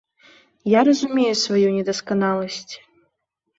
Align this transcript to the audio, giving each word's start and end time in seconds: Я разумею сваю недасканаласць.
Я 0.73 0.81
разумею 0.87 1.35
сваю 1.43 1.69
недасканаласць. 1.77 2.73